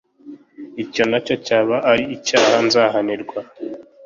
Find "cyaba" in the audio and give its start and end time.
1.45-1.75